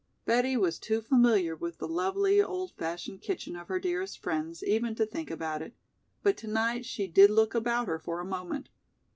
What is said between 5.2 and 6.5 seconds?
about it, but to